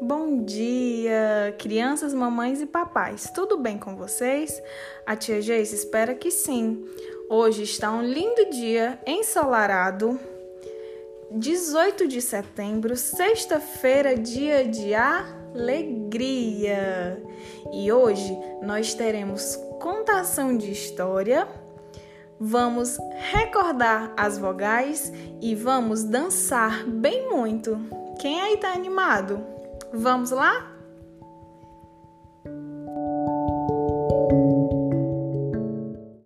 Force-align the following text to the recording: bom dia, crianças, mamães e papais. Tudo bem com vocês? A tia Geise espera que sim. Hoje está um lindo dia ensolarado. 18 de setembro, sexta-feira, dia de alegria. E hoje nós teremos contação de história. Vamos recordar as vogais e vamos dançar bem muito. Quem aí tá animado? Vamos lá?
bom 0.00 0.44
dia, 0.44 1.54
crianças, 1.58 2.14
mamães 2.14 2.60
e 2.60 2.66
papais. 2.66 3.30
Tudo 3.34 3.58
bem 3.58 3.78
com 3.78 3.96
vocês? 3.96 4.62
A 5.04 5.16
tia 5.16 5.40
Geise 5.40 5.74
espera 5.74 6.14
que 6.14 6.30
sim. 6.30 6.84
Hoje 7.28 7.64
está 7.64 7.90
um 7.90 8.02
lindo 8.02 8.50
dia 8.50 8.98
ensolarado. 9.06 10.18
18 11.30 12.08
de 12.08 12.22
setembro, 12.22 12.96
sexta-feira, 12.96 14.16
dia 14.16 14.64
de 14.64 14.94
alegria. 14.94 15.22
E 17.72 17.92
hoje 17.92 18.38
nós 18.62 18.94
teremos 18.94 19.56
contação 19.80 20.56
de 20.56 20.70
história. 20.70 21.46
Vamos 22.40 22.96
recordar 23.32 24.14
as 24.16 24.38
vogais 24.38 25.12
e 25.42 25.54
vamos 25.54 26.04
dançar 26.04 26.86
bem 26.86 27.28
muito. 27.28 27.78
Quem 28.20 28.40
aí 28.40 28.56
tá 28.56 28.72
animado? 28.72 29.57
Vamos 29.92 30.30
lá? 30.30 30.77